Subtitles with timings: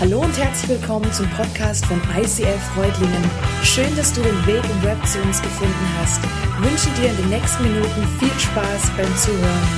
[0.00, 3.20] Hallo und herzlich willkommen zum Podcast von ICF Freudlingen.
[3.64, 6.20] Schön, dass du den Weg im Web zu uns gefunden hast.
[6.22, 9.68] Ich wünsche dir in den nächsten Minuten viel Spaß beim Zuhören.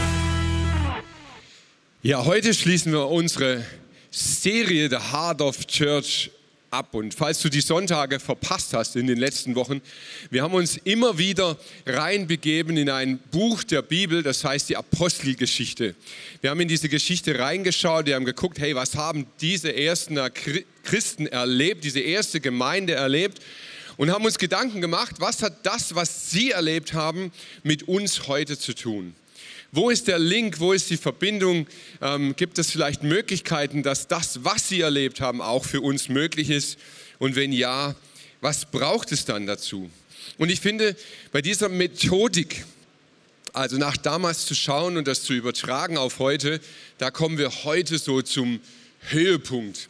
[2.03, 3.65] Ja, heute schließen wir unsere
[4.11, 6.31] Serie The Heart of Church
[6.71, 6.95] ab.
[6.95, 9.81] Und falls du die Sonntage verpasst hast in den letzten Wochen,
[10.31, 15.95] wir haben uns immer wieder reinbegeben in ein Buch der Bibel, das heißt die Apostelgeschichte.
[16.41, 20.19] Wir haben in diese Geschichte reingeschaut, wir haben geguckt, hey, was haben diese ersten
[20.85, 23.41] Christen erlebt, diese erste Gemeinde erlebt
[23.97, 28.59] und haben uns Gedanken gemacht, was hat das, was sie erlebt haben, mit uns heute
[28.59, 29.15] zu tun.
[29.73, 30.59] Wo ist der Link?
[30.59, 31.67] Wo ist die Verbindung?
[32.01, 36.51] Ähm, gibt es vielleicht Möglichkeiten, dass das, was Sie erlebt haben, auch für uns möglich
[36.51, 36.77] ist?
[37.21, 37.95] Und wenn ja,
[38.41, 39.89] was braucht es dann dazu?
[40.39, 40.97] Und ich finde,
[41.31, 42.65] bei dieser Methodik,
[43.53, 46.61] also nach damals zu schauen und das zu übertragen auf heute,
[46.99, 48.61] da kommen wir heute so zum
[49.11, 49.89] Höhepunkt.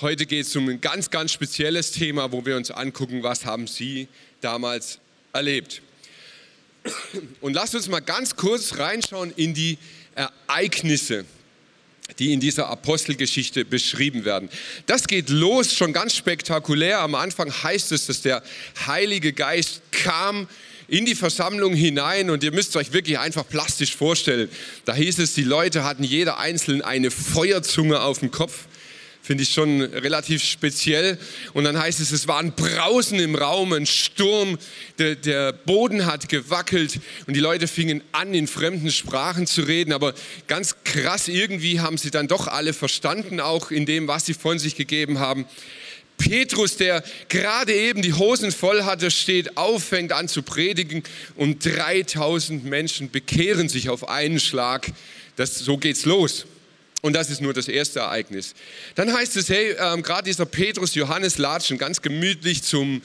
[0.00, 3.66] Heute geht es um ein ganz, ganz spezielles Thema, wo wir uns angucken, was haben
[3.66, 4.06] Sie
[4.40, 5.00] damals
[5.32, 5.82] erlebt.
[7.40, 9.78] Und lasst uns mal ganz kurz reinschauen in die
[10.14, 11.24] Ereignisse,
[12.18, 14.48] die in dieser Apostelgeschichte beschrieben werden.
[14.86, 17.00] Das geht los schon ganz spektakulär.
[17.00, 18.42] Am Anfang heißt es, dass der
[18.86, 20.48] Heilige Geist kam
[20.88, 24.48] in die Versammlung hinein und ihr müsst euch wirklich einfach plastisch vorstellen.
[24.86, 28.66] Da hieß es, die Leute hatten jeder einzeln eine Feuerzunge auf dem Kopf
[29.22, 31.18] Finde ich schon relativ speziell.
[31.52, 34.58] Und dann heißt es, es war ein Brausen im Raum, ein Sturm,
[34.98, 39.92] der, der Boden hat gewackelt und die Leute fingen an, in fremden Sprachen zu reden.
[39.92, 40.14] Aber
[40.46, 44.58] ganz krass, irgendwie haben sie dann doch alle verstanden, auch in dem, was sie von
[44.58, 45.44] sich gegeben haben.
[46.18, 51.02] Petrus, der gerade eben die Hosen voll hatte, steht auf, fängt an zu predigen
[51.36, 54.90] und 3000 Menschen bekehren sich auf einen Schlag.
[55.36, 56.46] Das, so geht's los.
[57.00, 58.54] Und das ist nur das erste Ereignis.
[58.96, 63.02] Dann heißt es, hey, ähm, gerade dieser Petrus, Johannes latschen ganz gemütlich zum,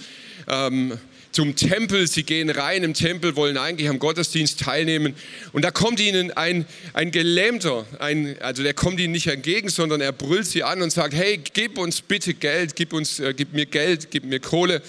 [0.47, 0.97] ähm,
[1.31, 2.07] zum Tempel.
[2.07, 5.15] Sie gehen rein im Tempel, wollen eigentlich am Gottesdienst teilnehmen.
[5.51, 10.01] Und da kommt ihnen ein, ein Gelähmter, ein, also der kommt ihnen nicht entgegen, sondern
[10.01, 13.53] er brüllt sie an und sagt, hey, gib uns bitte Geld, gib, uns, äh, gib
[13.53, 14.81] mir Geld, gib mir Kohle.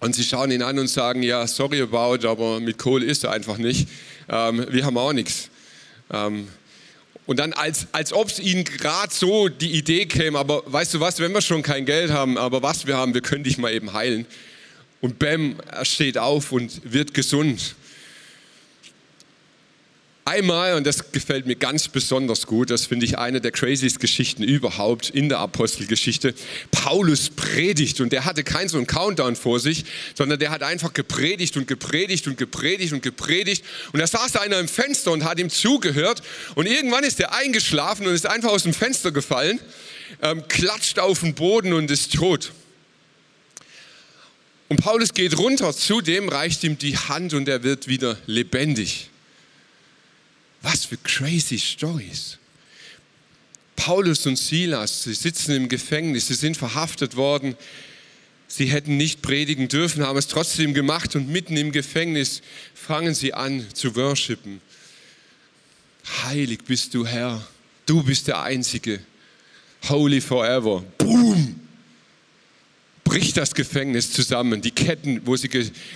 [0.00, 3.30] Und sie schauen ihn an und sagen, ja, sorry about, aber mit Kohle ist er
[3.30, 3.88] einfach nicht.
[4.28, 5.48] Ähm, wir haben auch nichts.
[6.12, 6.48] Ähm,
[7.26, 11.00] und dann, als, als ob es ihnen gerade so die Idee käme, aber weißt du
[11.00, 13.72] was, wenn wir schon kein Geld haben, aber was wir haben, wir können dich mal
[13.72, 14.26] eben heilen.
[15.00, 17.74] Und Bäm, er steht auf und wird gesund.
[20.26, 24.42] Einmal, und das gefällt mir ganz besonders gut, das finde ich eine der craziest Geschichten
[24.42, 26.34] überhaupt in der Apostelgeschichte.
[26.70, 29.84] Paulus predigt und der hatte keinen so einen Countdown vor sich,
[30.14, 33.66] sondern der hat einfach gepredigt und gepredigt und gepredigt und gepredigt.
[33.92, 36.22] Und da saß einer im Fenster und hat ihm zugehört
[36.54, 39.60] und irgendwann ist er eingeschlafen und ist einfach aus dem Fenster gefallen,
[40.22, 42.50] ähm, klatscht auf den Boden und ist tot.
[44.70, 49.10] Und Paulus geht runter zu dem, reicht ihm die Hand und er wird wieder lebendig.
[50.64, 52.38] Was für crazy Stories.
[53.76, 57.54] Paulus und Silas, sie sitzen im Gefängnis, sie sind verhaftet worden.
[58.48, 62.40] Sie hätten nicht predigen dürfen, haben es trotzdem gemacht und mitten im Gefängnis
[62.74, 64.62] fangen sie an zu worshipen.
[66.22, 67.46] Heilig bist du, Herr.
[67.84, 69.00] Du bist der Einzige.
[69.88, 70.82] Holy forever.
[70.96, 71.60] Boom!
[73.04, 74.62] Bricht das Gefängnis zusammen.
[74.62, 75.50] Die Ketten, wo sie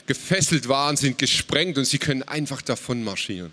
[0.07, 3.53] gefesselt waren, sind gesprengt und sie können einfach davon marschieren.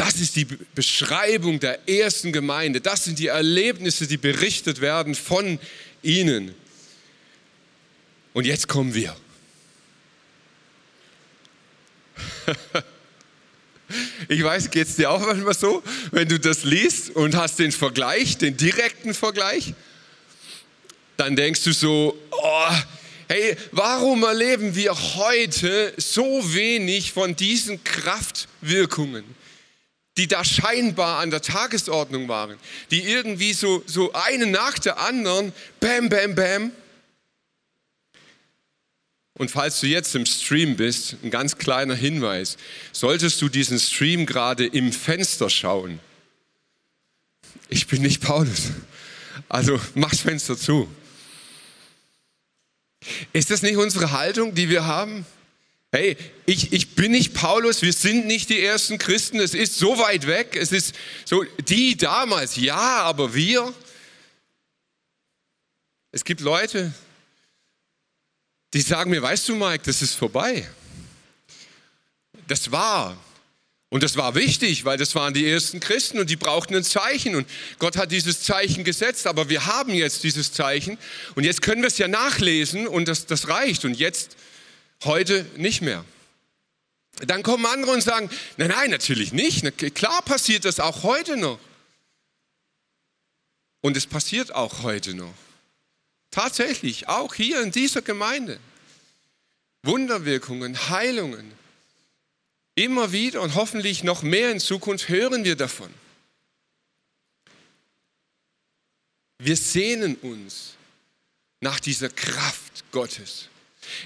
[0.00, 2.80] Das ist die Beschreibung der ersten Gemeinde.
[2.80, 5.58] Das sind die Erlebnisse, die berichtet werden von
[6.02, 6.54] ihnen.
[8.32, 9.14] Und jetzt kommen wir.
[14.28, 17.72] Ich weiß, geht es dir auch manchmal so, wenn du das liest und hast den
[17.72, 19.74] Vergleich, den direkten Vergleich,
[21.16, 22.70] dann denkst du so, oh,
[23.26, 29.24] hey, warum erleben wir heute so wenig von diesen Kraftwirkungen?
[30.20, 32.58] Die da scheinbar an der Tagesordnung waren,
[32.90, 36.72] die irgendwie so, so eine nach der anderen, bam, bam, bam.
[39.32, 42.58] Und falls du jetzt im Stream bist, ein ganz kleiner Hinweis,
[42.92, 46.00] solltest du diesen Stream gerade im Fenster schauen.
[47.70, 48.72] Ich bin nicht Paulus.
[49.48, 50.86] Also mach das Fenster zu.
[53.32, 55.24] Ist das nicht unsere Haltung, die wir haben?
[55.92, 56.16] Hey,
[56.46, 60.28] ich, ich bin nicht Paulus, wir sind nicht die ersten Christen, es ist so weit
[60.28, 60.94] weg, es ist
[61.24, 63.74] so, die damals, ja, aber wir.
[66.12, 66.92] Es gibt Leute,
[68.72, 70.68] die sagen mir, weißt du, Mike, das ist vorbei.
[72.46, 73.16] Das war.
[73.88, 77.34] Und das war wichtig, weil das waren die ersten Christen und die brauchten ein Zeichen.
[77.34, 77.48] Und
[77.80, 80.96] Gott hat dieses Zeichen gesetzt, aber wir haben jetzt dieses Zeichen.
[81.34, 83.84] Und jetzt können wir es ja nachlesen und das, das reicht.
[83.84, 84.36] Und jetzt,
[85.04, 86.04] heute nicht mehr.
[87.26, 89.94] Dann kommen andere und sagen, nein, nein, natürlich nicht.
[89.94, 91.58] Klar passiert das auch heute noch.
[93.82, 95.34] Und es passiert auch heute noch.
[96.30, 98.60] Tatsächlich, auch hier in dieser Gemeinde.
[99.82, 101.52] Wunderwirkungen, Heilungen.
[102.74, 105.92] Immer wieder und hoffentlich noch mehr in Zukunft hören wir davon.
[109.38, 110.74] Wir sehnen uns
[111.60, 113.48] nach dieser Kraft Gottes.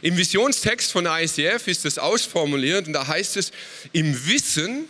[0.02, 3.52] Im Visionstext von ICF ist es ausformuliert und da heißt es,
[3.92, 4.86] im Wissen,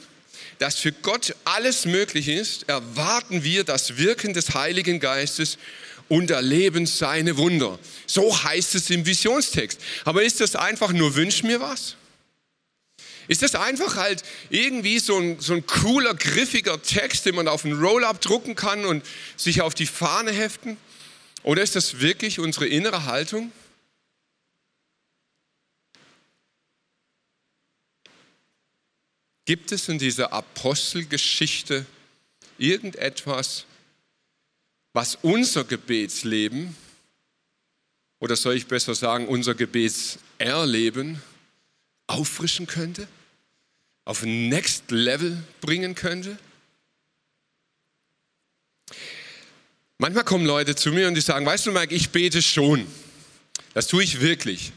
[0.59, 5.59] dass für Gott alles möglich ist, erwarten wir das Wirken des Heiligen Geistes
[6.09, 7.79] und erleben seine Wunder.
[8.07, 9.81] So heißt es im Visionstext.
[10.05, 11.97] Aber ist das einfach nur wünsch mir was?
[13.27, 17.65] Ist das einfach halt irgendwie so ein, so ein cooler, griffiger Text, den man auf
[17.65, 19.05] einen Roll-up drucken kann und
[19.37, 20.77] sich auf die Fahne heften?
[21.43, 23.51] Oder ist das wirklich unsere innere Haltung?
[29.45, 31.85] Gibt es in dieser Apostelgeschichte
[32.59, 33.67] irgendetwas,
[34.93, 36.75] was unser Gebetsleben,
[38.21, 41.21] oder soll ich besser sagen, unser Gebetserleben
[42.07, 43.07] auffrischen könnte?
[44.07, 46.39] Auf ein Next Level bringen könnte?
[49.99, 52.87] Manchmal kommen Leute zu mir und die sagen, weißt du, Mike, ich bete schon.
[53.75, 54.73] Das tue ich wirklich.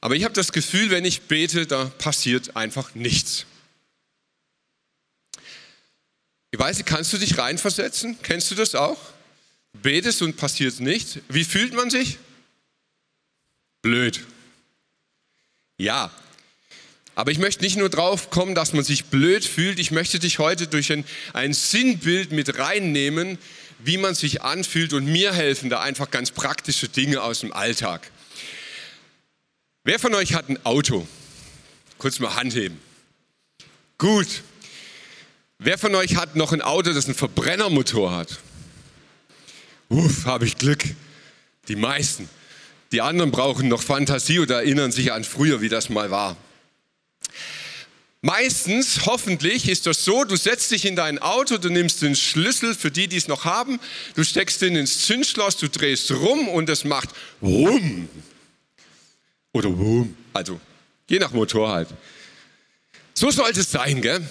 [0.00, 3.46] Aber ich habe das Gefühl, wenn ich bete, da passiert einfach nichts.
[6.62, 8.16] Ich weiß nicht, kannst du dich reinversetzen?
[8.22, 8.96] Kennst du das auch?
[9.72, 11.18] Betest und passiert nichts.
[11.28, 12.18] Wie fühlt man sich?
[13.82, 14.24] Blöd.
[15.76, 16.12] Ja.
[17.16, 19.80] Aber ich möchte nicht nur drauf kommen, dass man sich blöd fühlt.
[19.80, 23.38] Ich möchte dich heute durch ein, ein Sinnbild mit reinnehmen,
[23.80, 28.08] wie man sich anfühlt und mir helfen da einfach ganz praktische Dinge aus dem Alltag.
[29.82, 31.08] Wer von euch hat ein Auto?
[31.98, 32.80] Kurz mal Hand heben.
[33.98, 34.44] Gut.
[35.64, 38.40] Wer von euch hat noch ein Auto, das einen Verbrennermotor hat?
[39.88, 40.82] Uff, habe ich Glück.
[41.68, 42.28] Die meisten.
[42.90, 46.36] Die anderen brauchen noch Fantasie oder erinnern sich an früher, wie das mal war.
[48.22, 52.74] Meistens, hoffentlich, ist das so, du setzt dich in dein Auto, du nimmst den Schlüssel
[52.74, 53.78] für die, die es noch haben,
[54.14, 57.10] du steckst den ins Zündschloss, du drehst rum und es macht
[57.40, 58.08] Wumm.
[59.52, 60.16] Oder Wumm.
[60.32, 60.60] Also,
[61.08, 61.88] je nach Motor halt.
[63.14, 64.26] So sollte es sein, gell?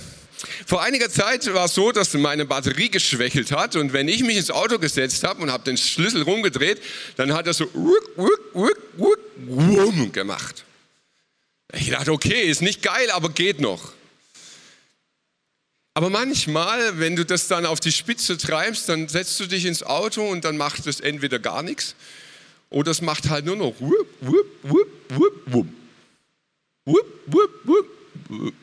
[0.66, 4.38] Vor einiger Zeit war es so, dass meine Batterie geschwächelt hat und wenn ich mich
[4.38, 6.82] ins Auto gesetzt habe und habe den Schlüssel rumgedreht,
[7.16, 7.70] dann hat er so
[10.12, 10.66] gemacht.
[11.74, 13.94] Ich dachte, okay, ist nicht geil, aber geht noch.
[15.94, 19.84] Aber manchmal, wenn du das dann auf die Spitze treibst, dann setzt du dich ins
[19.84, 21.96] Auto und dann macht es entweder gar nichts
[22.72, 25.68] oder es macht halt nur noch wupp, wupp, wupp, wupp, wupp.
[26.86, 27.88] Wupp, wupp, wupp,
[28.30, 28.54] wupp,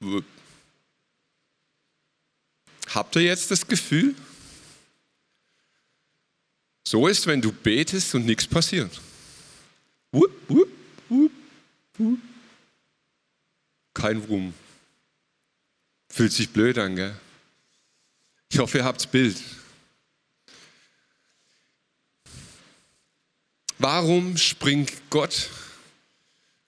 [0.00, 0.24] wupp.
[2.94, 4.14] Habt ihr jetzt das Gefühl?
[6.84, 9.00] So ist, wenn du betest und nichts passiert.
[10.10, 10.68] Wupp, wupp,
[11.08, 11.32] wupp,
[11.96, 12.18] wupp.
[13.94, 14.52] Kein Ruhm.
[16.10, 17.16] Fühlt sich blöd an, gell?
[18.50, 19.40] Ich hoffe, ihr habt's Bild.
[23.78, 25.48] Warum springt Gott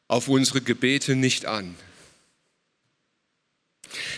[0.09, 1.77] auf unsere Gebete nicht an?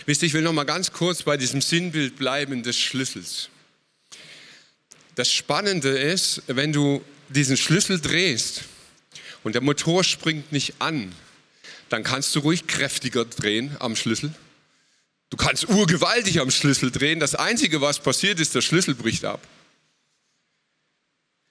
[0.07, 3.49] Wisst ihr, ich will noch mal ganz kurz bei diesem Sinnbild bleiben des Schlüssels.
[5.15, 8.63] Das Spannende ist, wenn du diesen Schlüssel drehst
[9.43, 11.13] und der Motor springt nicht an,
[11.89, 14.33] dann kannst du ruhig kräftiger drehen am Schlüssel.
[15.29, 17.19] Du kannst urgewaltig am Schlüssel drehen.
[17.19, 19.45] Das Einzige, was passiert ist, der Schlüssel bricht ab.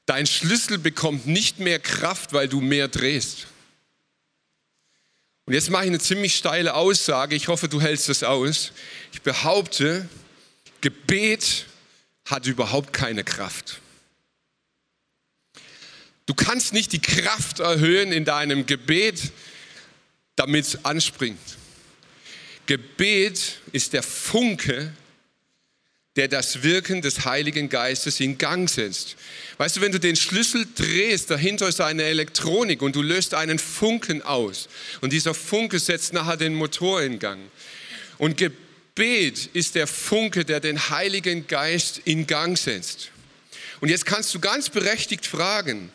[0.06, 3.48] Dein Schlüssel bekommt nicht mehr Kraft, weil du mehr drehst.
[5.46, 7.36] Und jetzt mache ich eine ziemlich steile Aussage.
[7.36, 8.72] Ich hoffe, du hältst das aus.
[9.12, 10.08] Ich behaupte,
[10.80, 11.66] Gebet
[12.24, 13.80] hat überhaupt keine Kraft.
[16.26, 19.30] Du kannst nicht die Kraft erhöhen in deinem Gebet,
[20.34, 21.38] damit es anspringt.
[22.66, 24.92] Gebet ist der Funke,
[26.16, 29.16] der das Wirken des Heiligen Geistes in Gang setzt.
[29.58, 33.58] Weißt du, wenn du den Schlüssel drehst, dahinter ist eine Elektronik und du löst einen
[33.58, 34.68] Funken aus
[35.02, 37.40] und dieser Funke setzt nachher den Motor in Gang.
[38.16, 43.10] Und Gebet ist der Funke, der den Heiligen Geist in Gang setzt.
[43.80, 45.90] Und jetzt kannst du ganz berechtigt fragen,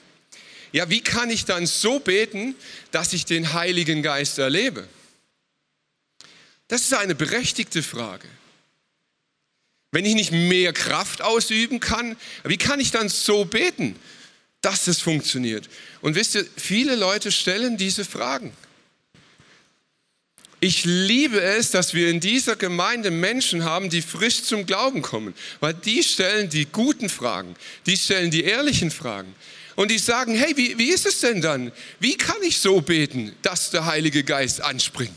[0.71, 2.55] ja, wie kann ich dann so beten,
[2.91, 4.87] dass ich den Heiligen Geist erlebe?
[6.67, 8.27] Das ist eine berechtigte Frage.
[9.91, 13.95] Wenn ich nicht mehr Kraft ausüben kann, wie kann ich dann so beten,
[14.61, 15.69] dass es funktioniert?
[16.01, 18.53] Und wisst ihr, viele Leute stellen diese Fragen.
[20.63, 25.33] Ich liebe es, dass wir in dieser Gemeinde Menschen haben, die frisch zum Glauben kommen,
[25.59, 27.55] weil die stellen die guten Fragen,
[27.87, 29.33] die stellen die ehrlichen Fragen.
[29.75, 31.71] Und die sagen, hey, wie, wie ist es denn dann?
[31.99, 35.15] Wie kann ich so beten, dass der Heilige Geist anspringt?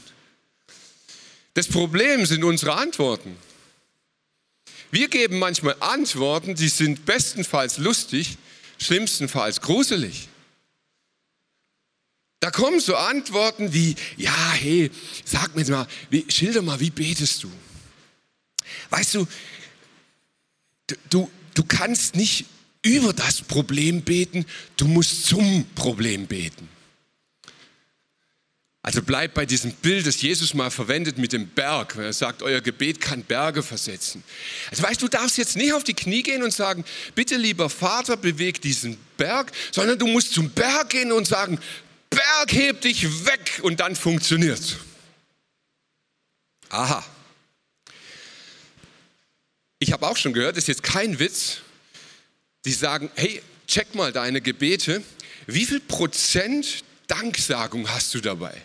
[1.52, 3.37] Das Problem sind unsere Antworten.
[4.94, 8.38] Wir geben manchmal Antworten, die sind bestenfalls lustig,
[8.78, 10.28] schlimmstenfalls gruselig.
[12.38, 14.92] Da kommen so Antworten wie, ja, hey,
[15.24, 17.50] sag mir mal, wie, schilder mal, wie betest du?
[18.90, 19.26] Weißt du,
[21.10, 22.44] du, du kannst nicht
[22.82, 24.46] über das Problem beten,
[24.76, 26.68] du musst zum Problem beten.
[28.85, 31.97] Also bleibt bei diesem Bild, das Jesus mal verwendet mit dem Berg.
[31.97, 34.23] Er sagt, euer Gebet kann Berge versetzen.
[34.71, 38.19] Also weißt du, darfst jetzt nicht auf die Knie gehen und sagen, bitte lieber Vater,
[38.19, 41.59] beweg diesen Berg, sondern du musst zum Berg gehen und sagen,
[42.11, 44.76] Berg hebt dich weg und dann funktioniert's.
[46.69, 47.03] Aha.
[49.79, 51.61] Ich habe auch schon gehört, das ist jetzt kein Witz,
[52.67, 55.03] die sagen, hey, check mal deine Gebete,
[55.47, 58.61] wie viel Prozent Danksagung hast du dabei?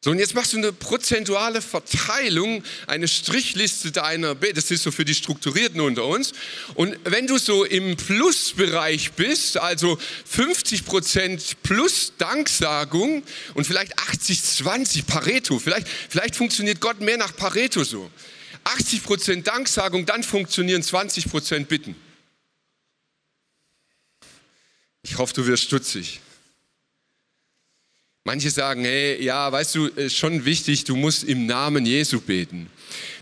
[0.00, 4.52] So, und jetzt machst du eine prozentuale Verteilung, eine Strichliste deiner B.
[4.52, 6.34] Das ist so für die Strukturierten unter uns.
[6.74, 13.24] Und wenn du so im Plusbereich bist, also 50 Prozent plus Danksagung
[13.54, 18.08] und vielleicht 80, 20 Pareto, vielleicht, vielleicht funktioniert Gott mehr nach Pareto so.
[18.62, 21.96] 80 Prozent Danksagung, dann funktionieren 20 Prozent Bitten.
[25.02, 26.20] Ich hoffe, du wirst stutzig.
[28.28, 32.68] Manche sagen, hey, ja, weißt du, ist schon wichtig, du musst im Namen Jesu beten.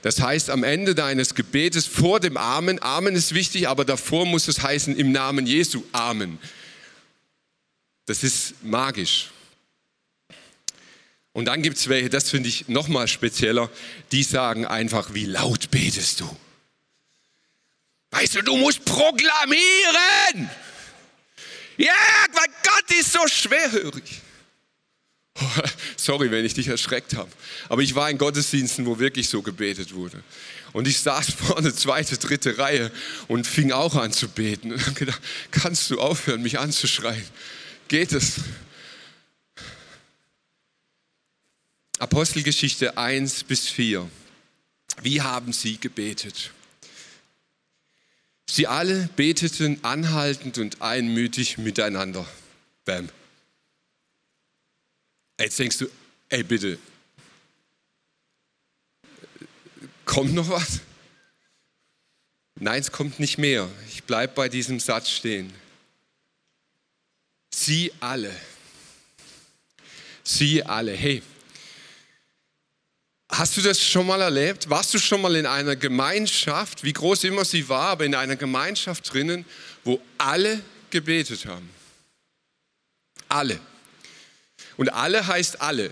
[0.02, 4.48] Das heißt, am Ende deines Gebetes vor dem Amen, Amen ist wichtig, aber davor muss
[4.48, 6.40] es heißen, im Namen Jesu, Amen.
[8.06, 9.30] Das ist magisch.
[11.32, 13.70] Und dann gibt es welche, das finde ich nochmal spezieller,
[14.10, 16.36] die sagen einfach, wie laut betest du?
[18.10, 20.50] Weißt du, du musst proklamieren.
[21.76, 21.94] Ja,
[22.34, 24.25] mein Gott ist so schwerhörig.
[25.96, 27.30] Sorry, wenn ich dich erschreckt habe.
[27.68, 30.22] Aber ich war in Gottesdiensten, wo wirklich so gebetet wurde.
[30.72, 32.90] Und ich saß vorne, zweite, dritte Reihe
[33.28, 34.72] und fing auch an zu beten.
[34.72, 37.24] Und habe gedacht, kannst du aufhören, mich anzuschreien?
[37.88, 38.40] Geht es?
[41.98, 44.08] Apostelgeschichte 1 bis 4.
[45.02, 46.50] Wie haben sie gebetet?
[48.48, 52.26] Sie alle beteten anhaltend und einmütig miteinander.
[52.84, 53.08] Bam.
[55.38, 55.86] Jetzt denkst du,
[56.28, 56.78] ey bitte,
[60.04, 60.80] kommt noch was?
[62.58, 63.68] Nein, es kommt nicht mehr.
[63.88, 65.52] Ich bleibe bei diesem Satz stehen.
[67.50, 68.34] Sie alle.
[70.24, 70.92] Sie alle.
[70.92, 71.22] Hey,
[73.28, 74.70] hast du das schon mal erlebt?
[74.70, 78.36] Warst du schon mal in einer Gemeinschaft, wie groß immer sie war, aber in einer
[78.36, 79.44] Gemeinschaft drinnen,
[79.84, 81.68] wo alle gebetet haben?
[83.28, 83.60] Alle.
[84.76, 85.90] Und alle heißt alle.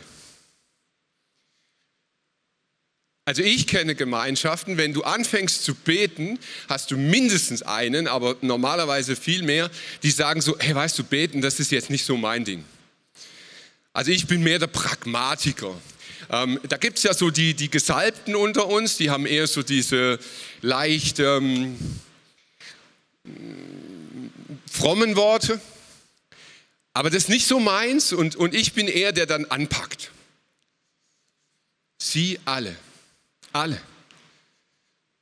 [3.27, 6.39] Also ich kenne Gemeinschaften, wenn du anfängst zu beten,
[6.69, 9.71] hast du mindestens einen, aber normalerweise viel mehr,
[10.03, 12.67] die sagen so, hey, weißt du, beten, das ist jetzt nicht so mein Ding.
[13.95, 15.75] Also ich bin mehr der Pragmatiker.
[16.31, 19.63] Ähm, da gibt es ja so die, die Gesalbten unter uns, die haben eher so
[19.63, 20.19] diese
[20.61, 21.79] leicht ähm,
[24.71, 25.61] frommen Worte.
[26.95, 30.13] Aber das ist nicht so meins und, und ich bin eher der dann anpackt.
[31.99, 32.77] Sie alle,
[33.53, 33.81] alle,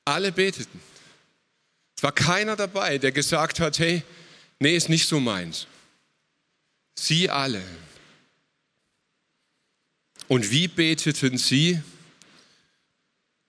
[0.04, 0.80] alle beteten.
[1.96, 4.02] Es war keiner dabei, der gesagt hat, hey,
[4.58, 5.66] nee, ist nicht so meins.
[6.94, 7.62] Sie alle.
[10.28, 11.80] Und wie beteten sie?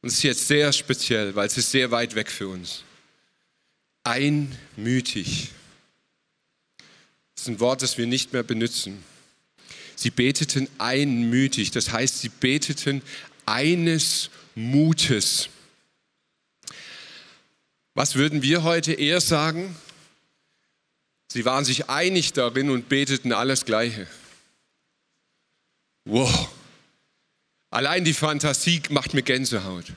[0.01, 2.83] Und es ist jetzt sehr speziell, weil es ist sehr weit weg für uns.
[4.03, 5.49] Einmütig.
[7.43, 9.03] Ist ein Wort, das wir nicht mehr benutzen.
[9.97, 13.01] Sie beteten einmütig, das heißt, sie beteten
[13.45, 15.49] eines Mutes.
[17.95, 19.75] Was würden wir heute eher sagen?
[21.27, 24.07] Sie waren sich einig darin und beteten alles Gleiche.
[26.05, 26.47] Wow.
[27.71, 29.91] Allein die Fantasie macht mir Gänsehaut.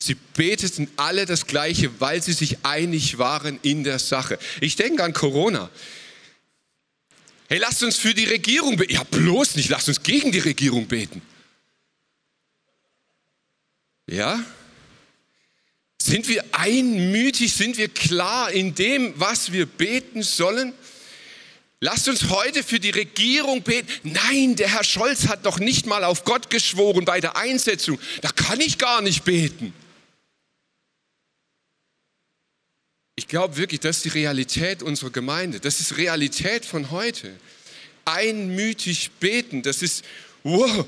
[0.00, 4.40] Sie beteten alle das Gleiche, weil sie sich einig waren in der Sache.
[4.60, 5.70] Ich denke an Corona.
[7.50, 8.92] Hey, lasst uns für die Regierung beten.
[8.92, 11.22] Ja, bloß nicht, lasst uns gegen die Regierung beten.
[14.06, 14.44] Ja?
[16.00, 17.54] Sind wir einmütig?
[17.54, 20.74] Sind wir klar in dem, was wir beten sollen?
[21.80, 23.88] Lasst uns heute für die Regierung beten.
[24.02, 27.98] Nein, der Herr Scholz hat noch nicht mal auf Gott geschworen bei der Einsetzung.
[28.20, 29.72] Da kann ich gar nicht beten.
[33.18, 35.58] Ich glaube wirklich, das ist die Realität unserer Gemeinde.
[35.58, 37.36] Das ist Realität von heute.
[38.04, 40.04] Einmütig beten, das ist,
[40.44, 40.86] wow,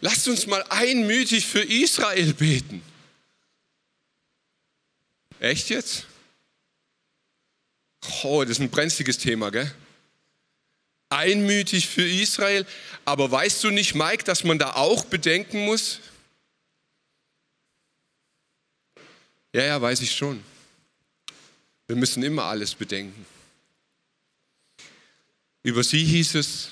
[0.00, 2.80] lasst uns mal einmütig für Israel beten.
[5.38, 6.06] Echt jetzt?
[8.22, 9.70] Oh, das ist ein brenzliges Thema, gell?
[11.10, 12.66] Einmütig für Israel.
[13.04, 16.00] Aber weißt du nicht, Mike, dass man da auch bedenken muss?
[19.52, 20.42] Ja, ja, weiß ich schon.
[21.88, 23.26] Wir müssen immer alles bedenken.
[25.62, 26.68] Über sie hieß es,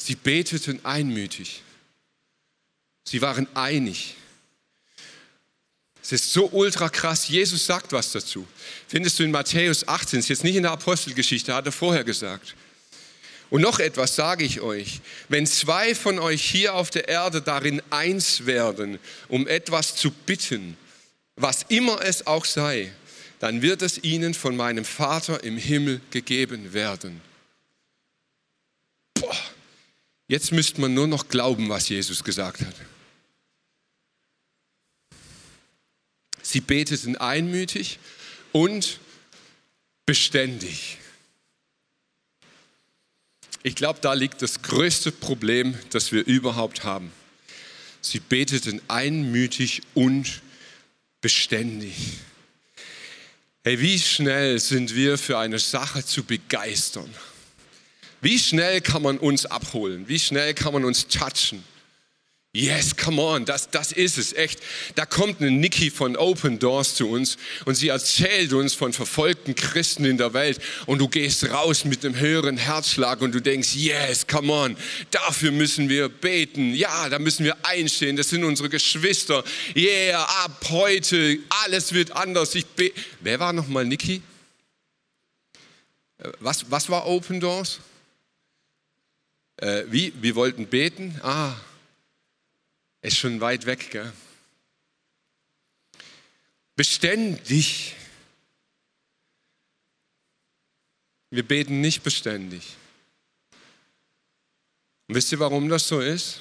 [0.00, 1.62] sie beteten einmütig.
[3.04, 4.14] Sie waren einig.
[6.00, 7.28] Es ist so ultra krass.
[7.28, 8.46] Jesus sagt was dazu.
[8.88, 12.54] Findest du in Matthäus 18, ist jetzt nicht in der Apostelgeschichte, hat er vorher gesagt.
[13.50, 15.00] Und noch etwas sage ich euch.
[15.28, 20.76] Wenn zwei von euch hier auf der Erde darin eins werden, um etwas zu bitten,
[21.36, 22.92] was immer es auch sei,
[23.44, 27.20] dann wird es ihnen von meinem Vater im Himmel gegeben werden.
[29.12, 29.36] Boah,
[30.28, 32.74] jetzt müsste man nur noch glauben, was Jesus gesagt hat.
[36.40, 37.98] Sie beteten einmütig
[38.52, 38.98] und
[40.06, 40.96] beständig.
[43.62, 47.12] Ich glaube, da liegt das größte Problem, das wir überhaupt haben.
[48.00, 50.40] Sie beteten einmütig und
[51.20, 52.14] beständig.
[53.66, 57.08] Hey, wie schnell sind wir für eine Sache zu begeistern?
[58.20, 60.06] Wie schnell kann man uns abholen?
[60.06, 61.64] Wie schnell kann man uns touchen?
[62.56, 64.60] Yes, come on, das, das ist es, echt.
[64.94, 69.56] Da kommt eine Nikki von Open Doors zu uns und sie erzählt uns von verfolgten
[69.56, 73.74] Christen in der Welt und du gehst raus mit einem höheren Herzschlag und du denkst,
[73.74, 74.76] yes, come on,
[75.10, 76.72] dafür müssen wir beten.
[76.74, 79.42] Ja, da müssen wir einstehen, das sind unsere Geschwister.
[79.74, 82.54] Yeah, ab heute, alles wird anders.
[82.54, 84.22] Ich be Wer war nochmal Nikki?
[86.18, 87.80] Äh, was, was war Open Doors?
[89.56, 90.12] Äh, wie?
[90.20, 91.18] Wir wollten beten?
[91.20, 91.54] Ah,
[93.04, 94.12] ist schon weit weg, gell?
[96.74, 97.94] Beständig.
[101.30, 102.76] Wir beten nicht beständig.
[105.06, 106.40] Und wisst ihr, warum das so ist?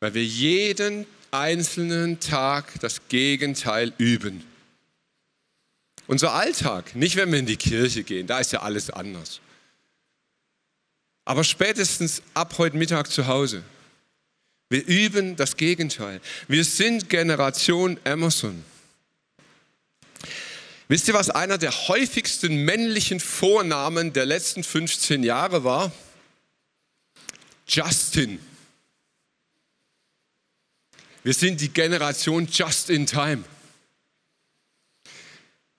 [0.00, 4.44] Weil wir jeden einzelnen Tag das Gegenteil üben.
[6.06, 9.40] Unser Alltag, nicht wenn wir in die Kirche gehen, da ist ja alles anders.
[11.24, 13.62] Aber spätestens ab heute Mittag zu Hause,
[14.70, 16.20] wir üben das Gegenteil.
[16.46, 18.64] Wir sind Generation Emerson.
[20.88, 25.92] Wisst ihr, was einer der häufigsten männlichen Vornamen der letzten 15 Jahre war?
[27.66, 28.40] Justin.
[31.22, 33.44] Wir sind die Generation Just in Time.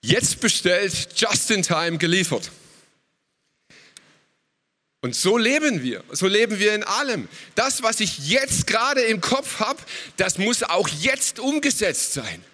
[0.00, 2.50] Jetzt bestellt, Just in Time geliefert.
[5.02, 6.04] Und so leben wir.
[6.12, 7.28] So leben wir in allem.
[7.54, 9.80] Das, was ich jetzt gerade im Kopf habe,
[10.16, 12.44] das muss auch jetzt umgesetzt sein.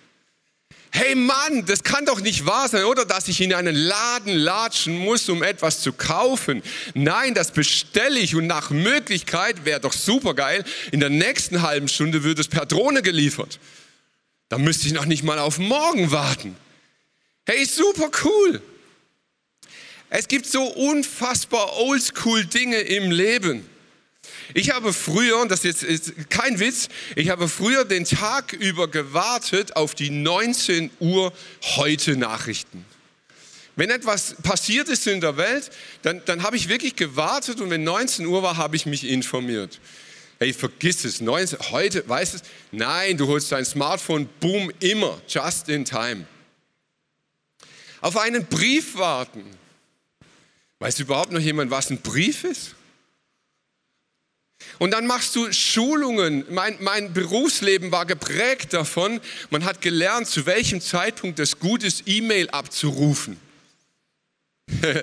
[0.93, 4.97] Hey Mann, das kann doch nicht wahr sein, oder dass ich in einen Laden latschen
[4.97, 6.63] muss, um etwas zu kaufen.
[6.95, 10.65] Nein, das bestelle ich und nach Möglichkeit wäre doch super geil.
[10.93, 13.59] In der nächsten halben Stunde wird es per Drohne geliefert.
[14.49, 16.57] Da müsste ich noch nicht mal auf morgen warten.
[17.45, 18.63] Hey, super cool.
[20.09, 23.69] Es gibt so unfassbar oldschool Dinge im Leben.
[24.55, 28.89] Ich habe früher, und das ist jetzt kein Witz, ich habe früher den Tag über
[28.89, 31.33] gewartet auf die 19 Uhr
[31.77, 32.85] heute Nachrichten.
[33.75, 35.71] Wenn etwas passiert ist in der Welt,
[36.03, 39.81] dann, dann habe ich wirklich gewartet und wenn 19 Uhr war, habe ich mich informiert.
[40.39, 42.39] Ey, vergiss es, 19, heute, weißt du,
[42.73, 46.27] nein, du holst dein Smartphone, boom, immer, just in time.
[48.01, 49.45] Auf einen Brief warten,
[50.79, 52.75] Weiß überhaupt noch jemand, was ein Brief ist?
[54.79, 56.45] Und dann machst du Schulungen.
[56.53, 59.21] Mein, mein, Berufsleben war geprägt davon.
[59.51, 63.39] Man hat gelernt, zu welchem Zeitpunkt es gut ist, E-Mail abzurufen.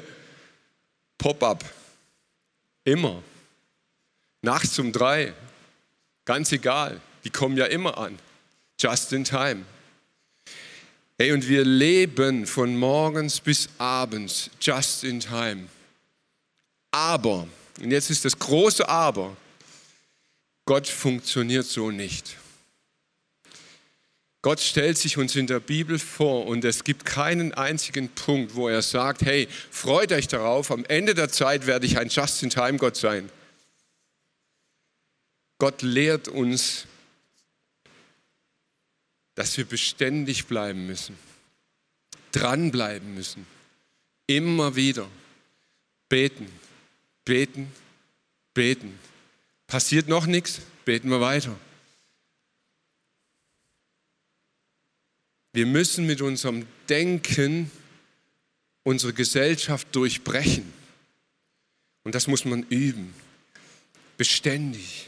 [1.18, 1.64] Pop-up.
[2.84, 3.24] Immer.
[4.42, 5.34] Nachts um drei.
[6.26, 7.00] Ganz egal.
[7.24, 8.20] Die kommen ja immer an.
[8.80, 9.66] Just in time.
[11.20, 15.68] Hey, und wir leben von morgens bis abends, just in time.
[16.92, 17.48] Aber,
[17.80, 19.38] und jetzt ist das große Aber,
[20.66, 22.38] Gott funktioniert so nicht.
[24.42, 28.68] Gott stellt sich uns in der Bibel vor und es gibt keinen einzigen Punkt, wo
[28.68, 33.30] er sagt, hey, freut euch darauf, am Ende der Zeit werde ich ein Just-in-Time-Gott sein.
[35.60, 36.88] Gott lehrt uns,
[39.36, 41.18] dass wir beständig bleiben müssen,
[42.32, 43.46] dranbleiben müssen,
[44.28, 45.10] immer wieder
[46.10, 46.48] beten,
[47.26, 47.72] beten,
[48.54, 49.00] beten.
[49.68, 51.58] Passiert noch nichts, beten wir weiter.
[55.54, 57.72] Wir müssen mit unserem Denken
[58.84, 60.72] unsere Gesellschaft durchbrechen.
[62.04, 63.14] Und das muss man üben,
[64.18, 65.08] beständig.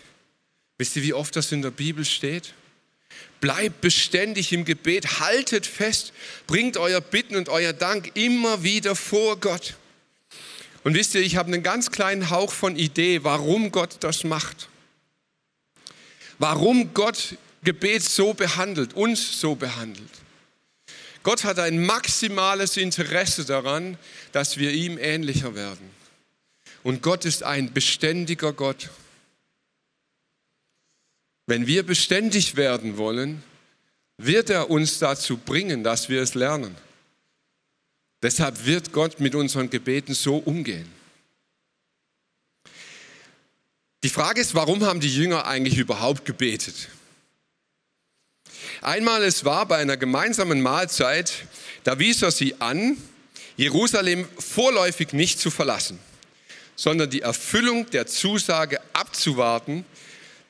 [0.78, 2.54] Wisst ihr, wie oft das in der Bibel steht?
[3.42, 6.14] Bleibt beständig im Gebet, haltet fest,
[6.48, 9.76] bringt euer Bitten und euer Dank immer wieder vor Gott.
[10.84, 14.70] Und wisst ihr, ich habe einen ganz kleinen Hauch von Idee, warum Gott das macht.
[16.38, 20.12] Warum Gott Gebet so behandelt, uns so behandelt.
[21.24, 23.98] Gott hat ein maximales Interesse daran,
[24.32, 25.90] dass wir ihm ähnlicher werden.
[26.84, 28.92] Und Gott ist ein beständiger Gott.
[31.48, 33.44] Wenn wir beständig werden wollen,
[34.18, 36.76] wird er uns dazu bringen, dass wir es lernen.
[38.22, 40.92] Deshalb wird Gott mit unseren Gebeten so umgehen.
[44.04, 46.90] Die Frage ist, warum haben die Jünger eigentlich überhaupt gebetet?
[48.82, 51.34] Einmal es war bei einer gemeinsamen Mahlzeit,
[51.84, 52.98] da wies er sie an,
[53.58, 56.00] Jerusalem vorläufig nicht zu verlassen,
[56.76, 59.86] sondern die Erfüllung der Zusage abzuwarten,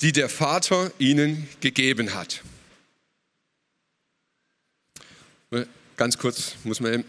[0.02, 2.42] die der Vater ihnen gegeben hat.
[5.98, 7.06] Ganz kurz muss man eben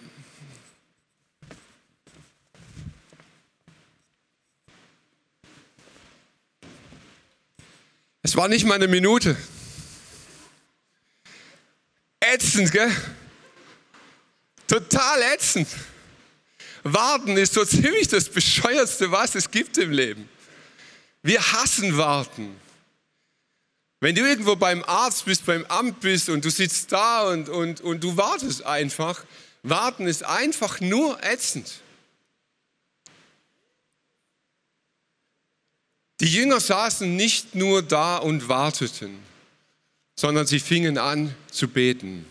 [8.22, 9.36] Es war nicht mal eine Minute
[12.18, 12.90] ätzend, gell?
[14.66, 15.68] Total ätzend.
[16.82, 20.28] Warten ist so ziemlich das Bescheuerste, was es gibt im Leben.
[21.22, 22.60] Wir hassen Warten.
[24.00, 27.80] Wenn du irgendwo beim Arzt bist, beim Amt bist und du sitzt da und, und,
[27.80, 29.24] und du wartest einfach,
[29.62, 31.80] warten ist einfach nur ätzend.
[36.20, 39.26] Die Jünger saßen nicht nur da und warteten
[40.18, 42.24] sondern sie fingen an zu beten.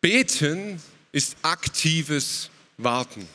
[0.00, 3.26] Beten ist aktives Warten.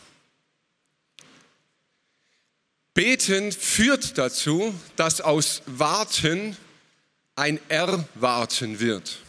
[2.94, 6.58] Beten führt dazu, dass aus Warten
[7.36, 9.20] ein Erwarten wird.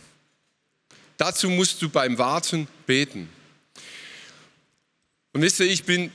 [1.17, 3.29] Dazu musst du beim Warten beten.
[5.33, 6.11] Und wisst ihr, ich bin,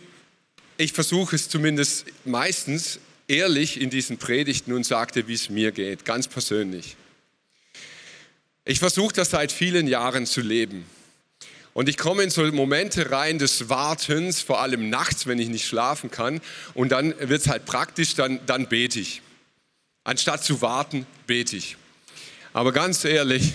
[0.78, 6.06] ich versuche es zumindest meistens ehrlich in diesen Predigten und sagte, wie es mir geht,
[6.06, 6.98] ganz persönlich.
[8.66, 10.86] Ich versuche das seit vielen Jahren zu leben.
[11.78, 15.68] Und ich komme in so Momente rein des Wartens, vor allem nachts, wenn ich nicht
[15.68, 16.42] schlafen kann.
[16.74, 19.22] Und dann wird es halt praktisch, dann, dann bete ich.
[20.04, 21.78] Anstatt zu warten, bete ich.
[22.52, 23.54] Aber ganz ehrlich,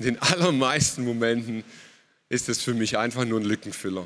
[0.00, 1.62] in den allermeisten Momenten
[2.28, 4.04] ist es für mich einfach nur ein Lückenfüller.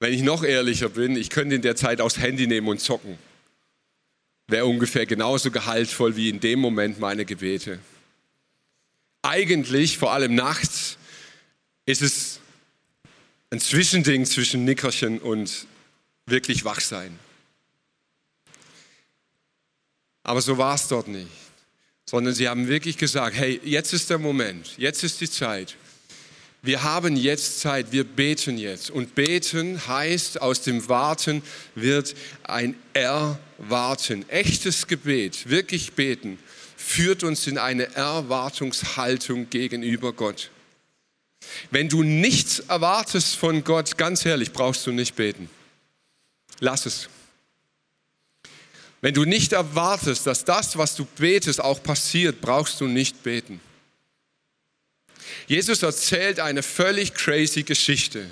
[0.00, 3.18] Wenn ich noch ehrlicher bin, ich könnte in der Zeit aufs Handy nehmen und zocken
[4.48, 7.78] wäre ungefähr genauso gehaltvoll wie in dem Moment meine Gebete.
[9.22, 10.96] Eigentlich, vor allem nachts,
[11.86, 12.40] ist es
[13.50, 15.66] ein Zwischending zwischen Nickerchen und
[16.26, 17.18] wirklich Wachsein.
[20.22, 21.28] Aber so war es dort nicht,
[22.04, 25.76] sondern sie haben wirklich gesagt, hey, jetzt ist der Moment, jetzt ist die Zeit.
[26.62, 28.90] Wir haben jetzt Zeit, wir beten jetzt.
[28.90, 31.42] Und beten heißt, aus dem Warten
[31.74, 34.28] wird ein Erwarten.
[34.28, 36.38] Echtes Gebet, wirklich beten,
[36.80, 40.50] führt uns in eine Erwartungshaltung gegenüber Gott.
[41.70, 45.50] Wenn du nichts erwartest von Gott, ganz ehrlich, brauchst du nicht beten.
[46.58, 47.08] Lass es.
[49.02, 53.60] Wenn du nicht erwartest, dass das, was du betest, auch passiert, brauchst du nicht beten.
[55.46, 58.26] Jesus erzählt eine völlig crazy Geschichte.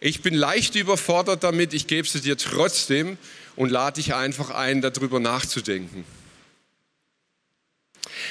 [0.00, 3.18] Ich bin leicht überfordert damit, ich gebe sie dir trotzdem
[3.56, 6.04] und lade dich einfach ein, darüber nachzudenken.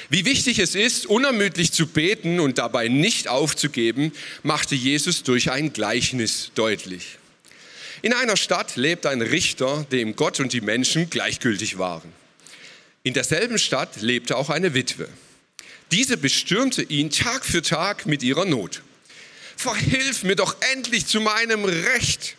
[0.10, 4.12] Wie wichtig es ist, unermüdlich zu beten und dabei nicht aufzugeben,
[4.44, 7.18] machte Jesus durch ein Gleichnis deutlich.
[8.02, 12.12] In einer Stadt lebt ein Richter, dem Gott und die Menschen gleichgültig waren.
[13.04, 15.08] In derselben Stadt lebte auch eine Witwe.
[15.92, 18.82] Diese bestürmte ihn Tag für Tag mit ihrer Not.
[19.58, 22.38] Verhilf mir doch endlich zu meinem Recht.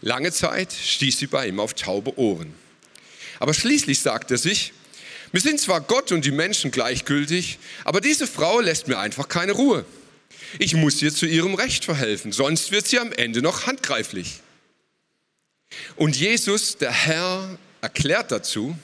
[0.00, 2.54] Lange Zeit stieß sie bei ihm auf taube Ohren.
[3.38, 4.72] Aber schließlich sagte er sich,
[5.34, 9.50] Wir sind zwar Gott und die Menschen gleichgültig, aber diese Frau lässt mir einfach keine
[9.50, 9.84] Ruhe.
[10.60, 14.42] Ich muss ihr zu ihrem Recht verhelfen, sonst wird sie am Ende noch handgreiflich.
[15.96, 18.78] Und Jesus, der Herr, erklärt dazu,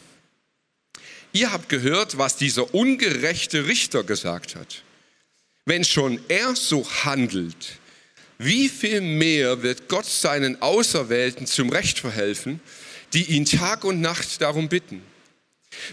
[1.32, 4.82] ihr habt gehört, was dieser ungerechte Richter gesagt hat.
[5.66, 7.78] Wenn schon er so handelt,
[8.38, 12.58] wie viel mehr wird Gott seinen Auserwählten zum Recht verhelfen,
[13.12, 15.00] die ihn Tag und Nacht darum bitten?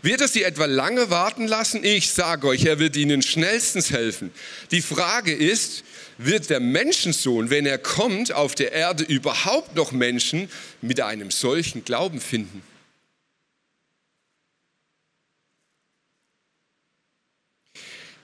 [0.01, 1.83] Wird er sie etwa lange warten lassen?
[1.83, 4.31] Ich sage euch, er wird ihnen schnellstens helfen.
[4.71, 5.83] Die Frage ist,
[6.17, 10.49] wird der Menschensohn, wenn er kommt, auf der Erde überhaupt noch Menschen
[10.81, 12.61] mit einem solchen Glauben finden?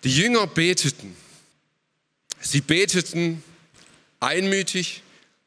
[0.03, 1.15] Die Jünger beteten.
[2.41, 3.41] Sie beteten
[4.19, 5.01] einmütig,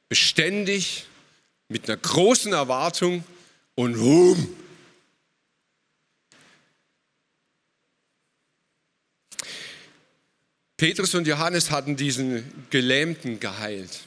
[0.08, 1.06] beständig,
[1.68, 3.24] mit einer großen Erwartung
[3.74, 4.56] und Ruhm.
[10.76, 14.00] Petrus und Johannes hatten diesen Gelähmten geheilt.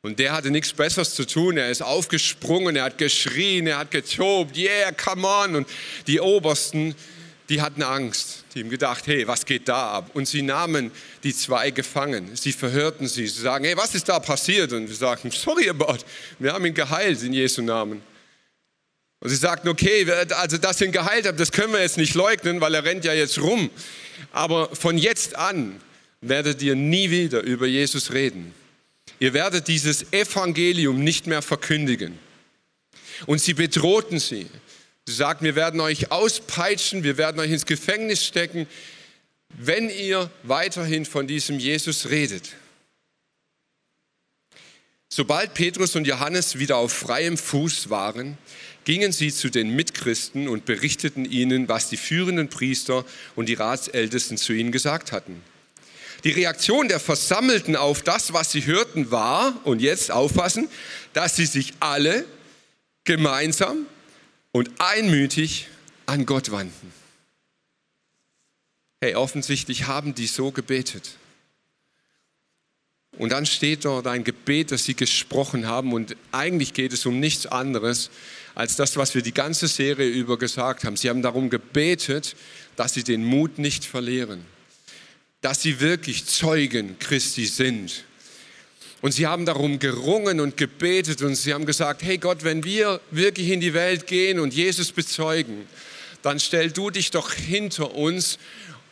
[0.00, 1.56] Und der hatte nichts Besseres zu tun.
[1.56, 5.56] Er ist aufgesprungen, er hat geschrien, er hat getobt, yeah, come on.
[5.56, 5.68] Und
[6.06, 6.94] die Obersten,
[7.48, 8.44] die hatten Angst.
[8.54, 10.10] Die haben gedacht, hey, was geht da ab?
[10.14, 10.90] Und sie nahmen
[11.22, 12.34] die zwei gefangen.
[12.34, 13.26] Sie verhörten sie.
[13.26, 14.72] Sie sagen, hey, was ist da passiert?
[14.72, 15.98] Und wir sagen, sorry about,
[16.38, 18.02] wir haben ihn geheilt in Jesu Namen.
[19.24, 22.12] Und sie sagten, okay, also dass ihr ihn geheilt habt, das können wir jetzt nicht
[22.12, 23.70] leugnen, weil er rennt ja jetzt rum.
[24.32, 25.80] Aber von jetzt an
[26.20, 28.54] werdet ihr nie wieder über Jesus reden.
[29.20, 32.18] Ihr werdet dieses Evangelium nicht mehr verkündigen.
[33.24, 34.46] Und sie bedrohten sie.
[35.06, 38.66] Sie sagten, wir werden euch auspeitschen, wir werden euch ins Gefängnis stecken,
[39.48, 42.50] wenn ihr weiterhin von diesem Jesus redet.
[45.08, 48.36] Sobald Petrus und Johannes wieder auf freiem Fuß waren,
[48.84, 54.36] gingen sie zu den Mitchristen und berichteten ihnen, was die führenden Priester und die Ratsältesten
[54.36, 55.42] zu ihnen gesagt hatten.
[56.24, 60.68] Die Reaktion der Versammelten auf das, was sie hörten, war, und jetzt aufpassen,
[61.12, 62.24] dass sie sich alle
[63.04, 63.86] gemeinsam
[64.52, 65.68] und einmütig
[66.06, 66.92] an Gott wandten.
[69.02, 71.16] Hey, offensichtlich haben die so gebetet.
[73.18, 75.92] Und dann steht dort ein Gebet, das sie gesprochen haben.
[75.92, 78.10] Und eigentlich geht es um nichts anderes
[78.54, 80.96] als das, was wir die ganze Serie über gesagt haben.
[80.96, 82.36] Sie haben darum gebetet,
[82.76, 84.44] dass sie den Mut nicht verlieren,
[85.40, 88.04] dass sie wirklich Zeugen Christi sind.
[89.00, 93.00] Und sie haben darum gerungen und gebetet und sie haben gesagt, hey Gott, wenn wir
[93.10, 95.66] wirklich in die Welt gehen und Jesus bezeugen,
[96.22, 98.38] dann stell du dich doch hinter uns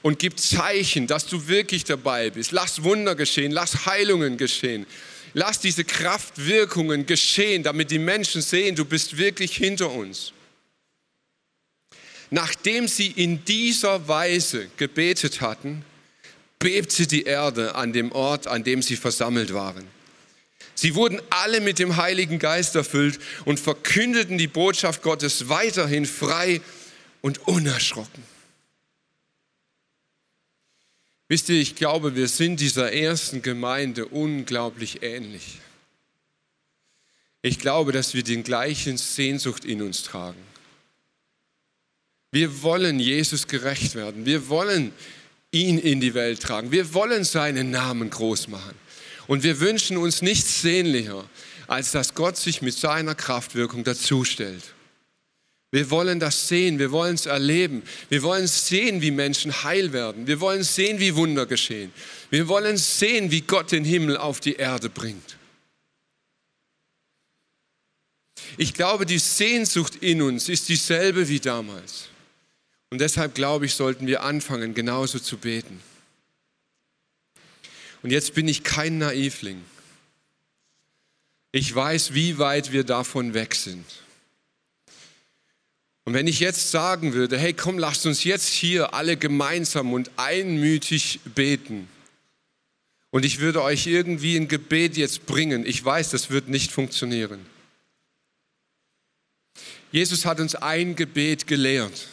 [0.02, 2.52] und gib Zeichen, dass du wirklich dabei bist.
[2.52, 4.86] Lass Wunder geschehen, lass Heilungen geschehen.
[5.34, 10.32] Lass diese Kraftwirkungen geschehen, damit die Menschen sehen, du bist wirklich hinter uns.
[12.30, 15.84] Nachdem sie in dieser Weise gebetet hatten,
[16.58, 19.86] bebte die Erde an dem Ort, an dem sie versammelt waren.
[20.74, 26.60] Sie wurden alle mit dem Heiligen Geist erfüllt und verkündeten die Botschaft Gottes weiterhin frei
[27.20, 28.31] und unerschrocken.
[31.32, 35.60] Wisst ihr, ich glaube, wir sind dieser ersten Gemeinde unglaublich ähnlich.
[37.40, 40.42] Ich glaube, dass wir den gleichen Sehnsucht in uns tragen.
[42.32, 44.26] Wir wollen Jesus gerecht werden.
[44.26, 44.92] Wir wollen
[45.52, 46.70] ihn in die Welt tragen.
[46.70, 48.74] Wir wollen seinen Namen groß machen.
[49.26, 51.24] Und wir wünschen uns nichts sehnlicher,
[51.66, 54.71] als dass Gott sich mit seiner Kraftwirkung dazustellt.
[55.72, 57.82] Wir wollen das sehen, wir wollen es erleben.
[58.10, 60.26] Wir wollen sehen, wie Menschen heil werden.
[60.26, 61.92] Wir wollen sehen, wie Wunder geschehen.
[62.28, 65.38] Wir wollen sehen, wie Gott den Himmel auf die Erde bringt.
[68.58, 72.10] Ich glaube, die Sehnsucht in uns ist dieselbe wie damals.
[72.90, 75.80] Und deshalb glaube ich, sollten wir anfangen, genauso zu beten.
[78.02, 79.64] Und jetzt bin ich kein Naivling.
[81.50, 83.86] Ich weiß, wie weit wir davon weg sind.
[86.04, 90.10] Und wenn ich jetzt sagen würde, hey komm, lasst uns jetzt hier alle gemeinsam und
[90.16, 91.88] einmütig beten.
[93.10, 95.64] Und ich würde euch irgendwie ein Gebet jetzt bringen.
[95.66, 97.44] Ich weiß, das wird nicht funktionieren.
[99.92, 102.08] Jesus hat uns ein Gebet gelehrt,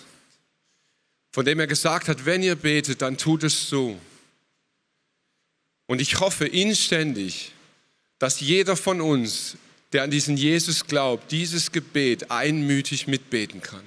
[1.32, 3.98] von dem er gesagt hat, wenn ihr betet, dann tut es so.
[5.88, 7.54] Und ich hoffe inständig,
[8.20, 9.56] dass jeder von uns
[9.94, 13.84] der an diesen Jesus glaubt, dieses Gebet einmütig mitbeten kann.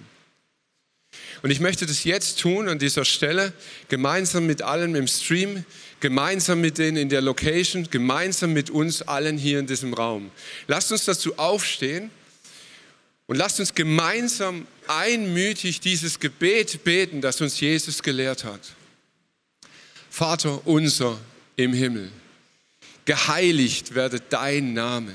[1.43, 3.53] Und ich möchte das jetzt tun an dieser Stelle,
[3.88, 5.65] gemeinsam mit allen im Stream,
[6.01, 10.31] gemeinsam mit denen in der Location, gemeinsam mit uns allen hier in diesem Raum.
[10.67, 12.11] Lasst uns dazu aufstehen
[13.27, 18.61] Und lasst uns gemeinsam einmütig dieses Gebet beten, das uns Jesus gelehrt hat.
[20.11, 21.19] Vater unser
[21.57, 22.11] im Himmel,
[23.07, 25.15] geheiligt werde dein Name,